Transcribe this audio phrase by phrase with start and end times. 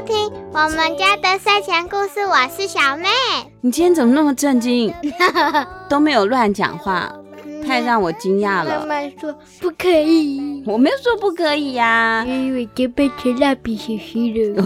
[0.00, 3.08] 听我们家的睡前故事，我是小妹。
[3.60, 4.92] 你今天怎么那么震惊？
[5.88, 7.10] 都没有乱讲话。
[7.66, 8.80] 太让我惊讶了！
[8.80, 12.24] 妈妈说不可以， 我没有说不可以呀、啊。
[12.26, 14.64] 因为就变成蜡笔小新了。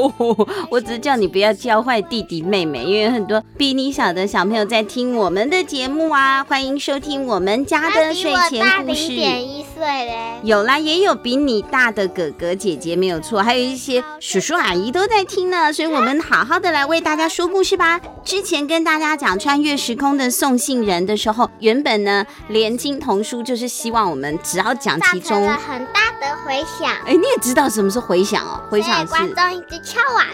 [0.70, 6.44] 我只是叫你不要教坏弟弟妹妹，因为很多比你小的小朋友在听我们的节目啊。
[6.44, 9.08] 欢迎收听我们家的睡前故事。
[9.08, 10.40] 零点一岁嘞。
[10.42, 15.72] 有啦，也有比你大的哥哥姐姐没有错，还有一些叔叔阿姨都在听呢。
[15.72, 17.98] 所以我们好好的来为大家说故事吧。
[18.22, 22.26] 之前跟大家讲穿越时空的送信人的时候，原本呢。
[22.48, 26.90] 连经童书就是希望我们只要讲其中很大的回响。
[27.06, 28.60] 哎，你也知道什么是回响哦？
[28.70, 30.26] 回响是观众一直敲碗。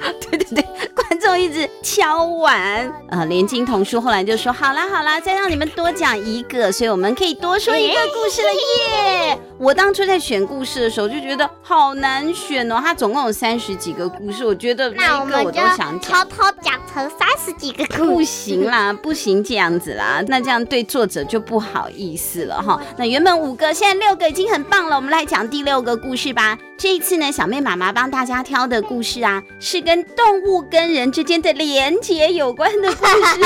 [0.20, 2.92] 对对对，观众一直敲碗。
[3.08, 22.78] 呃，连金童书后来就说：“好啦好啦，再让你们多讲一个，所以我们可以多说一个故事了耶。”我当初在选故事的时候就觉得好难选哦，它总共有三十几个故事，我觉得每一个我都想讲，偷偷讲成三十几个故事，不行啦，不行这样子啦，那这样对作者就不好意思了哈。
[22.98, 26.58] 那原本五个，现在六个已经很棒了，我们来讲第六个故事吧。
[26.78, 33.40] 这一次呢，小妹妈妈帮大家挑的故事啊，是跟动物跟人之间的连结有关的故事，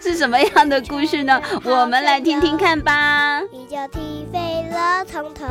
[0.00, 1.40] 是什么样的故事呢？
[1.64, 3.40] 我们来听听看吧。
[3.68, 4.38] 就踢飞
[4.70, 5.44] 了从头。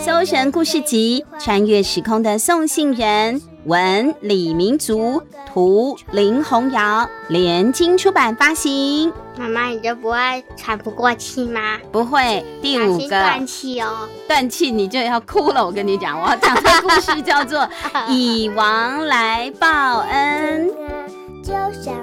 [0.00, 9.12] 搜神故事集《穿越时空的送信人》，文李明族，图林红瑶，联经出版发行。
[9.36, 11.78] 妈妈，你就不会喘不过气吗？
[11.90, 12.44] 不会。
[12.60, 15.64] 第五个断气哦，断气你就要哭了。
[15.64, 17.60] 我跟你讲， 我要讲的故事叫做
[18.08, 20.68] 《以王来报恩》。
[21.42, 21.94] 就像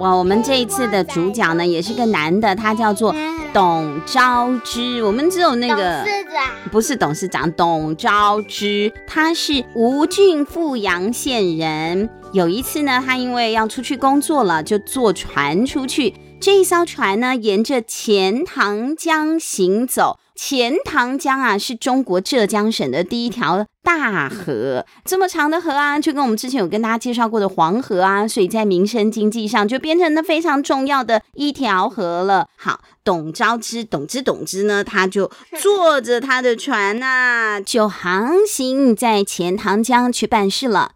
[0.00, 3.14] 哇，我们这一次的主角呢，也是个男的，他叫做
[3.52, 5.04] 董昭之。
[5.04, 12.08] 我们只有那个董事长，不是董事长，董昭之，他是吴郡富阳县人。
[12.32, 16.14] 有一次呢，他因为要出去工作了，就坐船出去。
[16.40, 20.18] 这一艘船呢，沿着钱塘江行走。
[20.34, 24.86] 钱塘江啊，是中国浙江省的第一条大河。
[25.04, 32.46] 这么长的河啊，就跟我们之前有跟大家介绍过的黄河啊，所以在民生经济上就变成了非常重要的一条河了。
[32.56, 35.30] 好，董昭之，董之董之呢，他就
[35.60, 40.92] 坐着他的船呐、啊，就航行在钱塘江去办事了。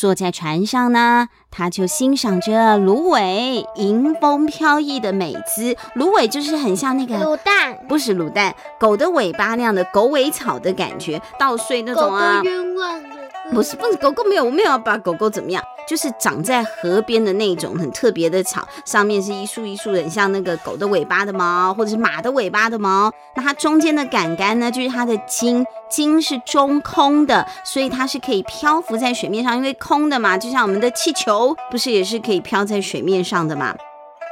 [0.00, 5.76] 坐在船上呢，他就欣赏着芦苇迎风飘逸的美姿。
[5.92, 12.36] 芦苇就是很像那个卤蛋，不是卤蛋，狗的尾巴那样的狗尾草的感觉，稻穗那种啊。
[12.36, 13.08] 狗狗冤枉了。
[13.52, 15.62] 不是，不是，狗狗没有，我没有要把狗狗怎么样。
[15.90, 23.10] 就是长在河边的那种很特别的草，上面是一束一束的，很像那个狗的尾巴的毛，或者是马的尾巴的毛。
[23.34, 33.74] 那它中间的杆杆呢，就是它的茎，茎是中空的，所以它是可以漂浮在水面上，因为空的嘛，就像我们的气球，不是也是可以飘在水面上的嘛？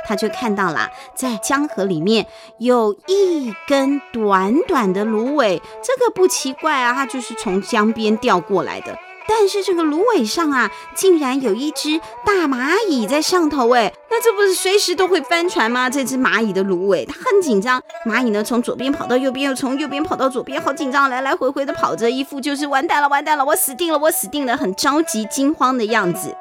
[0.06, 2.24] 他就看到了，在江河里面
[2.58, 8.96] 有一根短短的芦苇，这个不奇怪啊，它就是从江边掉过来的。
[9.28, 15.90] 但是这个芦苇上啊，竟然有一只大蚂蚁在上头哎，那这不是随时都会翻船吗？
[15.90, 17.80] 这只蚂蚁的芦苇，它很紧张。
[18.06, 26.34] 蚂蚁呢，从左边跑到右边，又从右边跑到左边，好紧张，来来回回的跑着，一副就是完蛋了，完蛋了，我死定了，我死定了，很着急、惊慌的样子。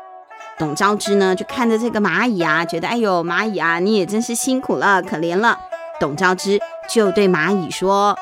[0.57, 5.59] 董昭之呢，就看着这个蚂蚁啊，觉得哎呦，蚂蚁啊，你也真是辛苦了，可怜了。
[6.00, 6.59] 董昭之
[6.89, 8.17] 就对蚂蚁说：“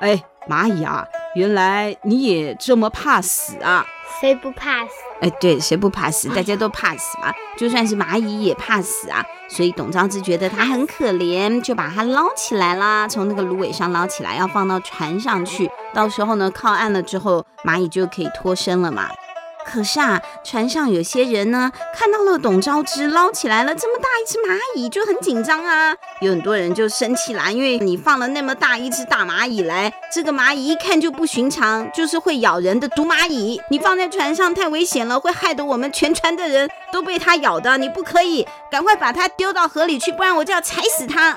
[0.00, 3.86] 哎，蚂蚁啊，原来你也这么怕死啊？”
[4.18, 4.92] 谁不怕死？
[5.20, 6.30] 哎，对，谁不怕死？
[6.30, 9.22] 大家都怕死嘛，就算是蚂蚁也怕死啊。
[9.46, 15.70] 所以董昭之觉得它很可怜，就把它捞起来啦，从那个芦苇上捞起来，要放到船上去。
[15.92, 19.10] 到时候呢，靠岸了之后，蚂蚁就可以脱身了嘛。
[19.66, 25.94] 可是啊，船上有些人呢，看到了董昭之捞起来了这么大一只蚂蚁，就很紧张啊。
[26.20, 33.60] 有很多人就生气啦，因为你放了那么大一只大蚂蚁来，这个蚂蚁一看就不寻常，就是会咬人的毒蚂蚁。
[33.70, 37.76] 你放在船上太危险了，会害得我们全船的人都被它咬的。
[37.76, 41.36] 你不可以，赶快把它丢到河里去，不然我就要踩死它。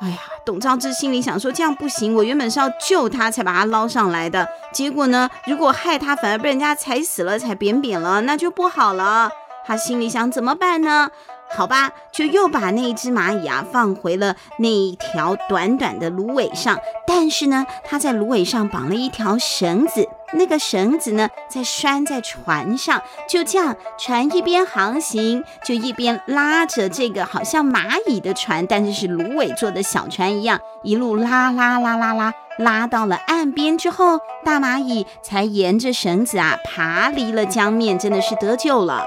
[0.00, 9.30] 哎呀，董昭之心里想说，这样不行，我原本是要救他才把他捞上来的，结果呢，如果害他反而被人家踩死了、踩扁扁了，那就不好了。
[9.66, 11.10] 他心里想怎么办呢？
[11.48, 16.78] 好吧，就又把那一只蚂蚁啊放回了那一条短短的芦苇上。
[17.06, 23.00] 但是呢，他在芦苇上绑了一条绳子，那个绳子呢，在拴在船上。
[23.28, 39.06] 就这样，船一边航行，就一边拉着这个好像蚂蚁的船，但是是芦苇做的小船一样，一路拉拉拉拉拉，拉到了岸边之后，大蚂蚁才沿着绳子啊爬离了江面，真的是得救了。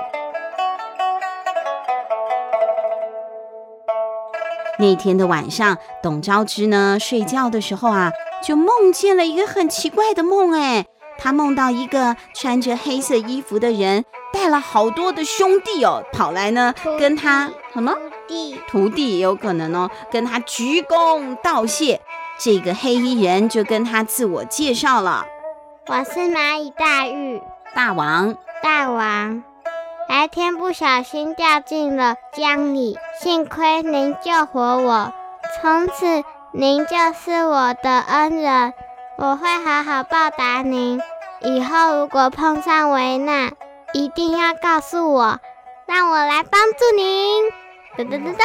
[4.82, 8.12] 那天的晚上，董昭之呢睡觉的时候啊，
[8.42, 10.54] 就梦见了一个很奇怪的梦。
[10.54, 10.86] 哎，
[11.20, 17.94] 他梦到一个穿着黑色衣服的人，带了好多的兄弟哦，跑来呢跟他什么？
[17.94, 22.00] 徒弟，徒弟也有可能哦，跟他鞠躬道谢。
[22.40, 25.26] 这个黑衣人就跟他自我介绍了
[25.88, 27.42] ：“我是蚂蚁大玉，
[27.76, 29.44] 大王，大王。”
[30.08, 35.14] 白天不小心掉进了江里，幸亏您救活我，
[35.60, 38.74] 从此您就是我的恩人，
[39.22, 40.98] 我会好好报答您。
[41.42, 43.52] 以后如果碰上危难，
[43.92, 45.38] 一定要告诉我，
[45.86, 47.44] 让我来帮助您。
[47.98, 48.38] 噔噔噔噔！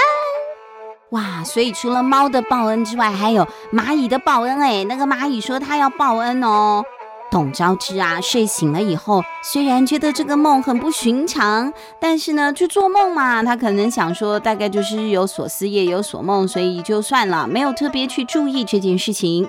[1.11, 6.83] 哇，所以除了猫的报恩之外，还有蚂蚁的报恩哎，那个蚂蚁说它要报恩哦。
[7.31, 19.49] 董昭之啊，睡醒了以后，虽然觉得这个梦很不寻常，但是呢，去做梦嘛，他可能想说，大概就是日有所思，夜有所梦，所以就算了，没有特别去注意这件事情。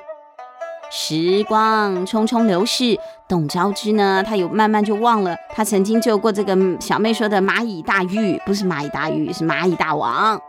[0.91, 2.97] 时光匆匆流逝，
[3.27, 10.39] 董昭之呢，他有慢慢就忘了他曾经救过这个小妹说的蚂蚁大玉，不是蚂蚁大玉，是蚂蚁大王。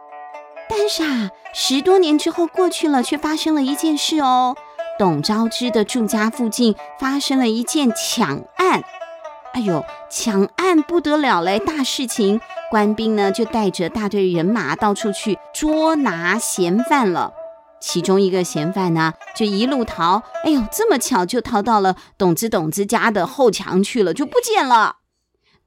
[0.68, 4.56] 但是啊，十多年之后过去了，却发生了一件事哦。
[4.98, 8.82] 董昭之的住家附近发生了一件抢案，
[9.52, 12.40] 哎呦，抢案不得了嘞，大事情！
[12.68, 17.32] 官兵呢就带着大队人马到处去捉拿嫌犯了。
[17.88, 24.96] 其中一个嫌犯呢就一路逃，哎呦，这么巧就逃到了董子董子家的后墙去了，就不见了。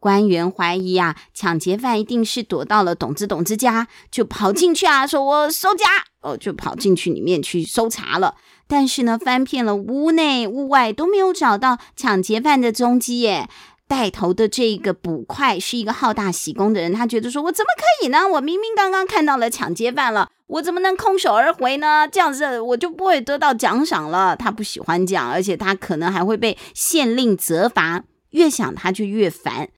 [0.01, 5.85] 官员怀疑啊，抢劫犯一定是躲到了董子董子家，就跑进去啊， 说我搜家，
[6.21, 8.35] 哦，就跑进去里面去搜查了。
[8.67, 13.49] 但是呢，翻遍了屋内屋外都没有找到抢劫犯的踪迹耶。
[13.89, 18.27] 带头的这个捕快是一个好大喜功的人，他觉得说：“我怎么可以呢？
[18.35, 22.07] 我明明刚刚看到了抢劫犯了，我怎么能空手而回呢？
[22.07, 28.03] 这样子我就不会得到奖赏了。”他不喜欢这样，而且他可能还会被县令责罚。
[28.29, 29.69] 越想他就越烦。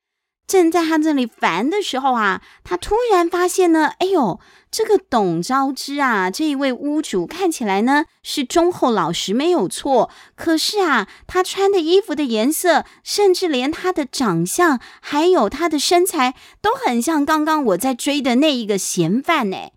[0.52, 4.38] 正在他这里烦的时候啊，他突然发现呢，哎呦，
[4.70, 10.10] 这个董昭之啊，这一位屋主看起来呢是忠厚老实，没有错。
[10.36, 19.70] 可是啊，他穿的衣服的颜色，甚至连他的长相，还有他的身材，都很像刚刚我在追的那一个嫌犯呢。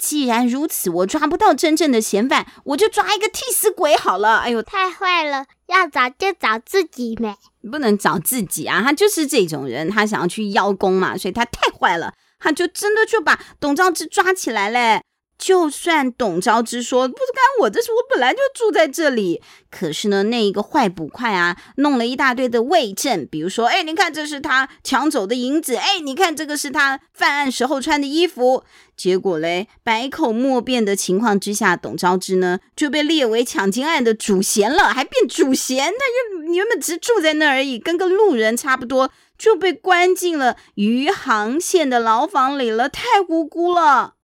[0.00, 4.38] 既然如此，我抓不到真正的嫌犯，我就抓一个替死鬼好了。
[4.38, 5.44] 哎呦，太坏了！
[5.66, 7.36] 要找就找自己呗，
[7.70, 8.82] 不能找自己啊！
[8.82, 15.02] 他就是这种人，他想要去邀功嘛，所以他太坏了，他就真的就把董昭之抓起来嘞。
[15.38, 19.40] 就算董昭之说不是干我，这是我本来就住在这里。
[19.70, 28.64] 可是呢，那一个坏捕快啊，弄了一大堆的伪证，比如说，哎，你看这是他抢走的银子，哎，你看这个是他犯案时候穿的衣服。
[29.00, 35.86] 结果嘞，百口莫辩的情况之下，董昭之呢就被列为抢金案的主嫌了，还变主嫌。
[35.86, 44.16] 他原原本只住在那而已，跟个路人差不多，就被关进了余杭县的牢房里了，太无辜了。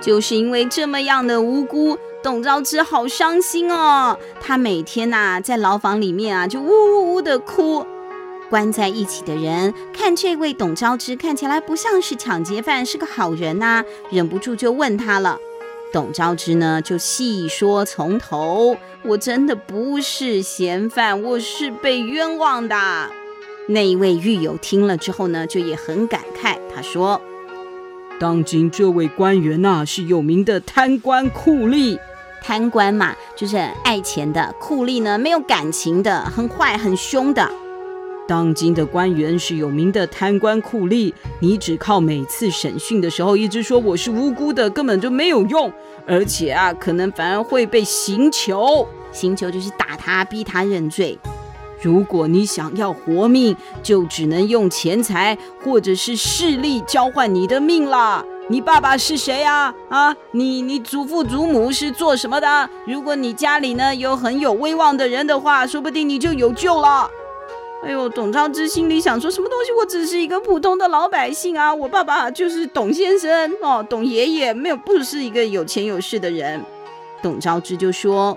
[0.00, 4.18] 就是因为这么样的无辜，董昭之好伤心哦。
[4.40, 7.84] 他每天呐、在牢房里面啊就呜呜呜的哭。
[8.48, 15.38] 关在一起的人看这位董昭之看起来不像是抢劫犯，是个好人呐、忍不住就问他了。
[15.92, 22.74] 董昭之呢就细说从头，我真的不是嫌犯，我是被冤枉的。
[23.68, 27.20] 那一位狱友听了之后呢，就也很感慨，他说。
[28.18, 31.98] 当今这位官员呐、是有名的贪官酷吏。
[32.46, 37.50] 贪官嘛，就是爱钱的；酷吏呢，没有感情的，很坏、很凶的。
[38.28, 41.10] 当今的官员是有名的贪官酷吏，
[41.40, 45.72] 你只靠每次审讯的时候一直说我是无辜的，根本就没有用，
[46.06, 48.86] 而且啊，可能反而会被刑求。
[49.10, 51.18] 刑求就是打他，逼他认罪。
[51.80, 58.22] 如果你想要活命，就只能用钱财或者是势力交换你的命啦。
[58.48, 59.74] 你爸爸是谁啊？
[59.88, 62.68] 啊，你你祖父祖母是做什么的？
[62.86, 67.10] 如果你家里呢有很有威望的人的话，说不定你就有救了。
[67.84, 69.72] 哎呦，董昭之心里想说什么东西？
[69.72, 76.62] 我只是一个普通的老百姓啊，我爸爸就是董先生哦，董爷爷没有不是一个有钱有势的人。
[77.22, 78.36] 董昭之就说：“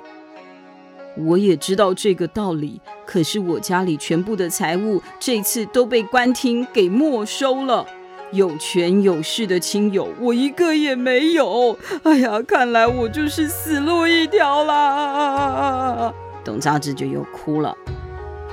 [1.28, 7.86] 我也知道这个道理，可是我家里全部的财物这次都被官厅给没收了，
[8.32, 11.78] 有权有势的亲友我一个也没有。
[12.04, 17.76] 哎呀，看来我就是死路一条啦。”董昭之就又哭了。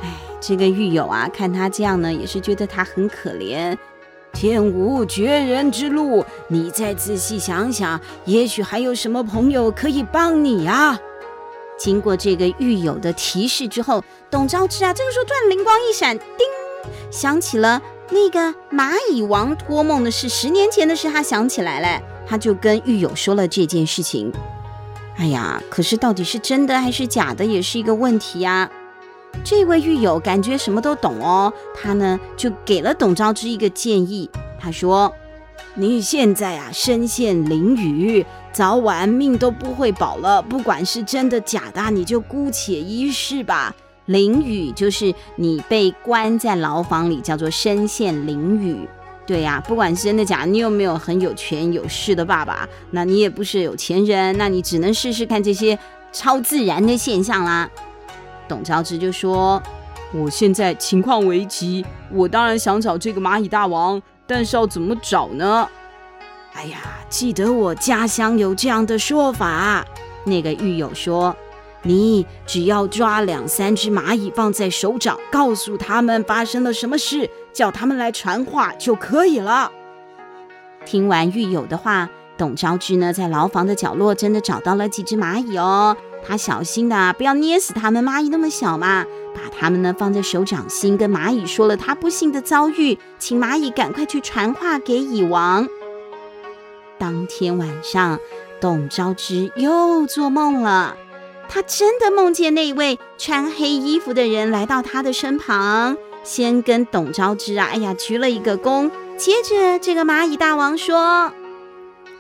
[0.03, 0.09] 哎
[0.41, 3.77] 这个狱友啊，看他这样呢，也是觉得他很可怜。
[4.33, 10.99] 天无绝人之路，你再仔细想想，也许还有什么朋友可以帮你啊。
[11.79, 16.27] 经过这个狱友的提示之后，董昭之啊，这个时候突然灵光一闪，叮，
[17.11, 24.33] 想起了那个蚂蚁王托梦的事，十年前的事，他想起来了，他就跟狱友说了这件事情。
[25.17, 28.71] 哎呀，可是到底是真的还是假的，也是一个问题呀。
[29.43, 34.31] 这位狱友感觉什么都懂哦，他呢就给了董昭之一个建议。
[34.61, 35.13] 他说
[35.75, 40.41] ：“你现在啊身陷囹圄，早晚命都不会保了。
[40.41, 43.75] 不管是真的假的，你就姑且一试吧。
[44.07, 48.87] 囹圄就是你被关在牢房里，叫做身陷囹圄。
[49.27, 52.69] 对呀，不管是真的假，你有没有很有权有势的爸爸？
[52.91, 55.79] 那你也不是有钱人，那你只能试试看这些
[56.13, 57.71] 超自然的现象啦。”
[58.47, 59.63] 董昭之就说
[60.13, 61.83] ：“我现在情况危急，
[62.13, 65.67] 我当然想找这个蚂蚁大王，但是要怎么找呢？”
[66.53, 69.83] 哎呀，记得我家乡有这样的说法。
[70.27, 71.35] 那个狱友说
[71.85, 79.71] ：“你只要抓两三只蚂蚁放在手掌，告诉他们发生了什么事，叫他们来传话就可以了。”
[80.85, 85.97] 听完狱友的话，董昭之呢，在牢房的角落真的找到了几只蚂蚁哦。
[86.27, 88.03] 他小心的，不要捏死他们。
[88.03, 95.69] 蚂蚁那么小嘛，把他们呢放在手掌心，跟蚂蚁说了他不幸的遭遇，请蚂蚁赶快去传话给蚁王。
[96.99, 98.19] 当天晚上，
[98.61, 100.97] 董昭之又做梦了，
[101.49, 111.33] 他真的梦见那位穿黑衣服的人来到他的身旁，先跟董昭之啊，哎呀鞠了一个躬，接着这个蚂蚁大王说：“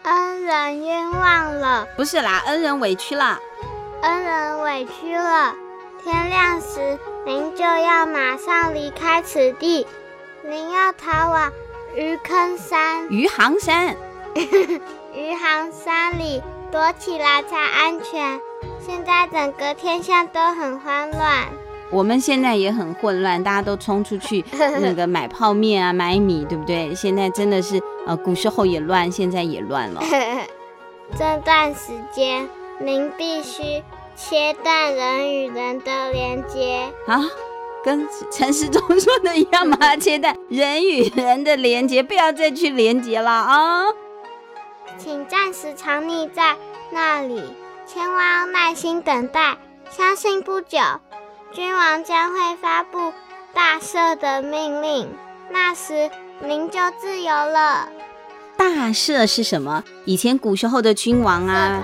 [0.04, 3.38] 恩人冤枉了。”不是啦，恩人委屈了。
[4.02, 5.54] 恩人委屈了，
[6.02, 9.86] 天亮时您就要马上离开此地，
[10.42, 11.50] 您要逃往
[11.96, 13.96] 鱼坑山、余杭山、
[15.14, 16.42] 余杭山里
[16.74, 18.40] 躲起来才安全。
[18.84, 21.44] 现在整个天下都很慌乱，
[21.88, 24.44] 我们现在也很混乱，大家都冲出去
[24.82, 26.92] 那个买泡面啊、买米，对不对？
[26.92, 30.02] 现在真的是呃，古时候也乱，现在也乱了。
[31.16, 32.48] 这段时间。
[32.80, 33.80] 您必须
[34.16, 37.22] 切断人与人的连接啊，
[37.84, 39.78] 跟陈世忠说的一样吗？
[39.96, 43.84] 切断人与人的连接，不要再去连接了啊！
[44.98, 46.56] 请暂时藏匿在
[46.90, 47.42] 那里，
[47.86, 49.56] 千万要耐心等待。
[49.90, 50.78] 相信不久，
[51.52, 53.12] 君王将会发布
[53.52, 55.08] 大赦的命令，
[55.50, 56.10] 那时
[56.40, 57.88] 您就自由了。
[58.56, 59.84] 大赦是什么？
[60.04, 61.82] 以前古时候的君王啊。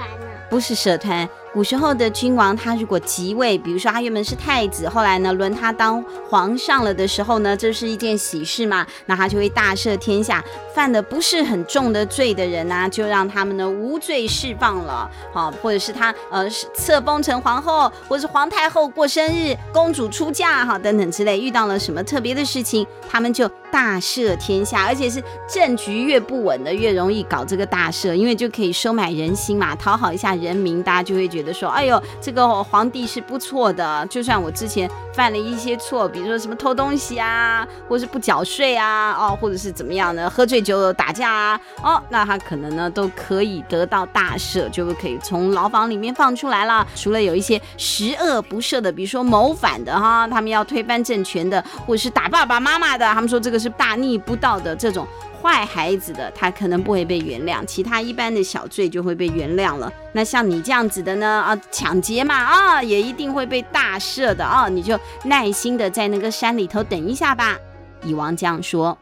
[0.48, 1.28] 不是社团。
[1.52, 31.50] 古时候的君王，他如果即位，比如说他原本是太子，后来呢轮他当皇上了的时候呢，这是一件喜事嘛，那他就会大赦天下，犯的不是很重的罪的人啊，就让他们呢无罪释放了，好，或者是他呃册封成皇后，或者是皇太后过生日，公主出嫁哈等等之类，遇到了什么特别的事情，他们就大赦天下，而且是政局越不稳的越容易搞这个大赦，因为就可以收买人心嘛，讨好一下人民，大家就会觉得。
[31.52, 34.06] 说，哎呦，这个皇帝是不错的。
[34.06, 40.30] 就算我之前犯了一些错，比如说什么偷东西啊，或者是不缴税啊，哦，或者是怎么样呢？
[40.30, 46.86] 喝醉酒打架啊，哦，那他可能呢都可以得到大赦，就可以从牢房里面放出来了。
[46.94, 55.06] 除了有一些十恶不赦的，比如说谋反的哈，他们要推翻政权的，或者是打爸爸妈妈的，他们说这个是大逆不道的这种。
[55.42, 59.90] 坏孩子的他可能不会被原谅，其他一般的小罪就会被原谅了。
[60.12, 61.26] 那像你这样子的呢？
[61.26, 64.68] 啊，抢劫嘛，啊，也一定会被大赦的啊！
[64.68, 67.56] 你就耐心的在那个山里头等一下吧。
[68.04, 68.98] 蚁王这样说。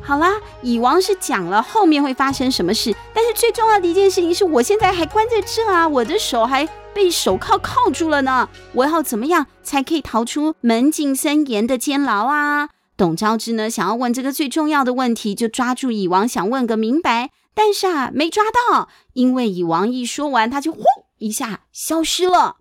[0.00, 0.30] 好啦，
[0.62, 8.48] 蚁王是讲了后面会发生什么事，但是最重要的一件事情是我现在还关在这啊，我的手还被手铐铐住了呢。
[8.72, 12.70] 我要怎么样才可以逃出门禁森严的监牢啊？
[12.96, 20.84] 董昭之呢，想要问这个最重要的问题，就抓住蚁王想问个明白，但是啊，没抓到，因为蚁王一说完，他就呼
[21.18, 22.56] 一下消失了。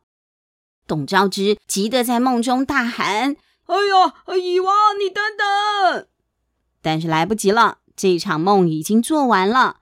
[0.87, 3.35] 董昭之急得在梦中大喊
[3.67, 6.07] ：“哎呦，蚁王，你等等！”
[6.81, 9.77] 但是来不及了，这场梦已经做完了。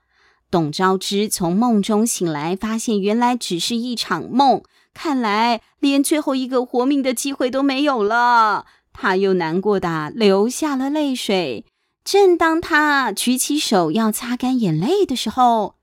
[0.50, 8.66] 董昭之从梦中醒来，发现原来只是一场梦，看来连最后一个活命的机会都没有了。
[9.00, 11.64] 他又难过的流下了泪水。
[12.04, 15.76] 正当他举起手要擦干眼泪的时候，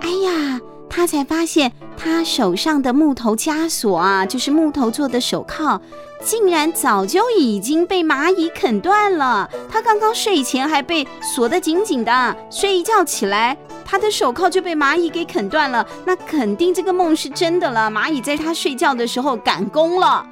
[0.00, 5.80] 哎呀，他才发现他手上的木头枷锁啊，就是木头做的手铐。
[6.22, 9.48] 竟然早就已经被蚂蚁啃断了。
[9.70, 15.86] 他刚刚睡前还被锁得紧紧的，睡一觉起来，他的手铐就被蚂蚁给啃断了。
[16.04, 17.90] 那肯定这个梦是真的了。
[17.90, 20.26] 蚂蚁在他睡觉的时候赶工了。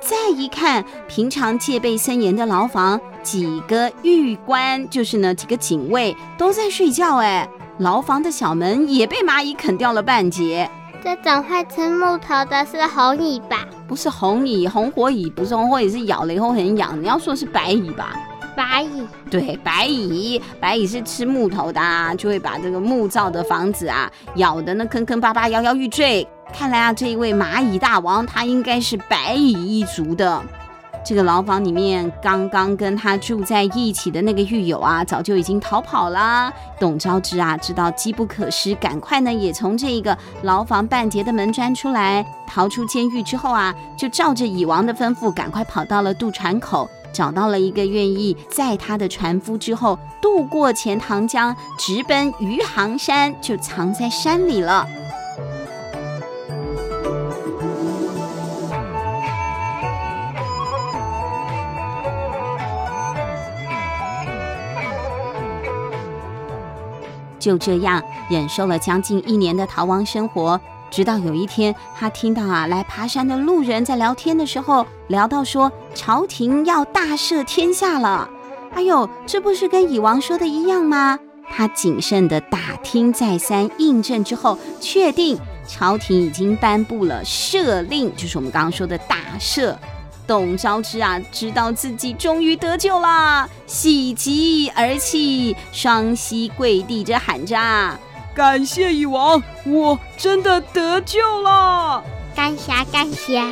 [0.00, 7.16] 再一看，平常戒备森严的牢房，几个狱官，就是呢几个警卫都在睡觉。
[7.16, 10.70] 哎，牢房的小门也被蚂蚁啃掉了半截。
[11.02, 13.66] 这种坏吃木头的是红蚁吧？
[13.86, 17.00] 不是红蚁，红火蚁不是红火蚁，是咬了以后很痒。
[17.00, 18.14] 你要说是白蚁吧？
[18.58, 26.26] 白蚁，对，白蚁，白蚁是吃木头的啊，就会把这个木造的房子啊咬得那坑坑巴巴、摇摇欲坠。
[26.52, 30.42] 看来啊，这一位蚂蚁大王，他应该是白蚁一族的。
[31.04, 36.52] 这个牢房里面，刚刚跟他住在一起的那个狱友啊，早就已经逃跑了。
[36.80, 54.86] 董昭之啊，知道机不可失，赶快呢也从这个牢房半截的门钻出来，逃出监狱之后啊，就照着蚁王的吩咐，赶快跑到了渡船口，找到了一个愿意载他的船夫之后，渡过钱塘江，直奔余杭山，就藏在山里了。
[67.38, 78.28] 就这样忍受了将近一年的逃亡生活，直到有一天，他听到啊来爬山的路人在聊天的时候，聊到说朝廷要大赦天下了。
[78.74, 81.18] 哎呦，这不是跟蚁王说的一样吗？
[81.50, 89.74] 他谨慎地打听再三，印证之后，确定朝廷已经颁布了赦令，就是我们刚刚说的大赦。
[90.26, 97.56] 董昭之啊，知道自己终于得救了，喜极而泣，双膝跪地着喊着
[98.38, 102.04] ：“感谢蚁王，我真的得救了！”
[102.36, 103.42] 感谢感谢。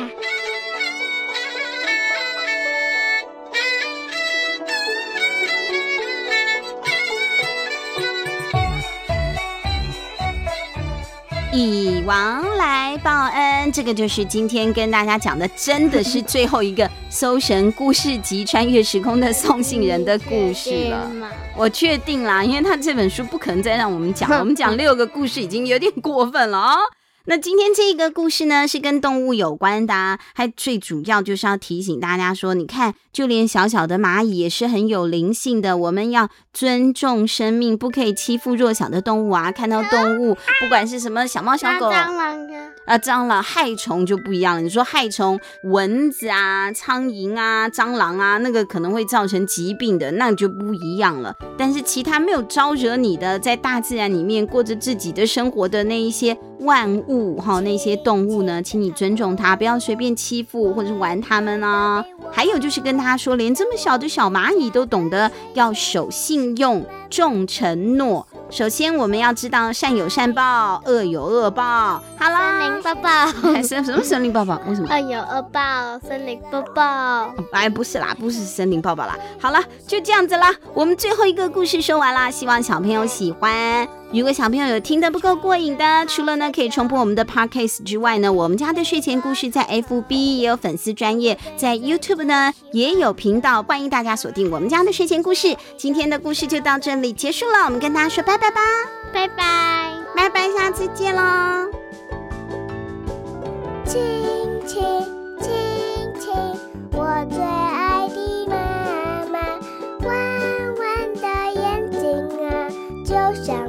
[11.57, 21.09] 蚁王来报恩，这个就是今天跟大家讲的，真的是最后一个《搜神故事集》穿越时空的送信人的故事了。
[21.55, 26.77] 我确定啦，因为他这本书不可能再让我们讲， 我们讲六个故事已经有点过分了啊、哦。
[27.29, 39.51] 那今天这个故事呢，是跟动物有关的，还最主要就是要提醒大家说，你看，就连小小的蚂蚁也是很有灵性的，我们要尊重生命，不可以欺负弱小的动物啊！
[39.51, 41.87] 看到动物，不管是什么小猫小狗。
[41.87, 44.61] 蟑螂啊，啊蟑螂、害虫就不一样了。
[44.61, 51.35] 你说害虫，蚊子啊、苍蝇啊、蟑螂啊，那个可能会造成疾病的，那就不一样了。
[51.57, 62.03] 但是其他没有招惹你的，在大自然里面过着自己的生活的那一些万物哈，那些动物呢，请你尊重它，不要随便欺负或者是玩它们啊。
[62.31, 68.25] 还有就是跟他说，连这么小的小蚂蚁都懂得要守信用、重承诺。
[68.49, 72.01] 首先，我们要知道善有善报，恶有恶报。
[72.17, 74.59] 好啦，森林报报，什什么森林抱抱？
[74.67, 74.87] 为什么？
[74.89, 77.33] 恶有恶报，森林报报。
[77.51, 79.17] 哎，不是啦，不是森林抱抱啦。
[79.39, 80.53] 好了，就这样子啦。
[80.73, 83.87] 我们最后一个故事说完啦，希望小朋友喜欢。
[84.13, 95.55] 如果小朋友有听得不够过瘾的，除了呢可以重播我们的 podcast 之外呢，我们家的睡前故事在 FB 也有粉丝专业，在 YouTube 呢也有频道，欢迎大家锁定我们家的睡前故事。
[95.77, 98.61] 今天的故事就到这里结束了，我们跟大家说拜拜吧，
[99.13, 101.86] 拜拜，拜拜，下次见喽。
[103.87, 104.01] 亲
[104.67, 104.83] 亲
[105.39, 105.49] 亲
[106.19, 106.33] 亲，
[106.91, 108.15] 我最爱的
[108.47, 108.55] 妈
[109.31, 109.39] 妈，
[110.05, 110.09] 弯
[110.77, 110.83] 弯
[111.15, 111.99] 的眼睛
[112.49, 112.69] 啊，
[113.05, 113.66] 就像。